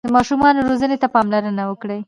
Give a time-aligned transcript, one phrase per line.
[0.05, 1.99] د ماشومانو روزنې ته پاملرنه وکړئ.